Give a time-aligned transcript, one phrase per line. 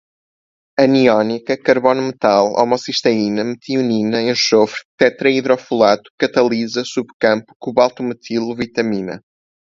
[0.79, 9.21] aniônica, carbono-metal, homocisteína, metionina, enxofre, tetraidrofolato, catalisa, subcampo, cobalto-metil, vitamina